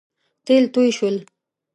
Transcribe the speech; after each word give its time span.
تېل 0.45 0.65
توی 0.73 0.89
شول 0.97 1.17